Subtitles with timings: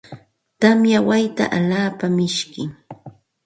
[0.59, 2.69] Tamya wayta alaapa mishkim.